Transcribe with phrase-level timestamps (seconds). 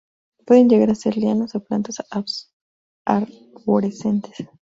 [0.47, 1.97] Pueden llegar a ser lianas o plantas
[3.05, 4.31] arborescentes.